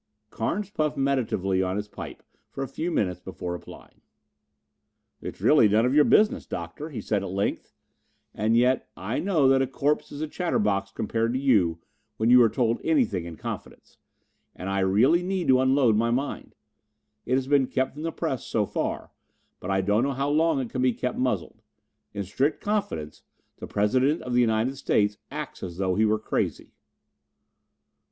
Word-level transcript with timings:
Carnes 0.31 0.71
puffed 0.71 0.97
meditatively 0.97 1.63
at 1.63 1.75
his 1.75 1.87
pipe 1.87 2.23
for 2.49 2.63
a 2.63 2.67
few 2.67 2.89
minutes 2.89 3.19
before 3.19 3.51
replying. 3.53 4.01
"It's 5.21 5.39
really 5.41 5.67
none 5.69 5.85
of 5.85 5.93
your 5.93 6.05
business. 6.05 6.47
Doctor," 6.47 6.89
he 6.89 6.99
said 6.99 7.21
at 7.21 7.29
length, 7.29 7.75
"and 8.33 8.57
yet 8.57 8.89
I 8.97 9.19
know 9.19 9.47
that 9.47 9.61
a 9.61 9.67
corpse 9.67 10.11
is 10.11 10.19
a 10.21 10.27
chatterbox 10.27 10.89
compared 10.93 11.33
to 11.33 11.39
you 11.39 11.81
when 12.17 12.31
you 12.31 12.41
are 12.41 12.49
told 12.49 12.81
anything 12.83 13.25
in 13.25 13.35
confidence, 13.37 13.99
and 14.55 14.69
I 14.71 14.79
really 14.79 15.21
need 15.21 15.47
to 15.49 15.61
unload 15.61 15.95
my 15.95 16.09
mind. 16.09 16.55
It 17.27 17.35
has 17.35 17.45
been 17.45 17.67
kept 17.67 17.93
from 17.93 18.01
the 18.01 18.11
press 18.11 18.43
so 18.43 18.65
far; 18.65 19.11
but 19.59 19.69
I 19.69 19.81
don't 19.81 20.01
know 20.01 20.13
how 20.13 20.29
long 20.29 20.59
it 20.59 20.71
can 20.71 20.81
be 20.81 20.93
kept 20.93 21.15
muzzled. 21.19 21.61
In 22.11 22.23
strict 22.23 22.59
confidence, 22.59 23.21
the 23.57 23.67
President 23.67 24.23
of 24.23 24.33
the 24.33 24.41
United 24.41 24.77
State 24.77 25.17
acts 25.29 25.61
as 25.61 25.77
though 25.77 25.93
he 25.93 26.05
were 26.05 26.17
crazy." 26.17 26.71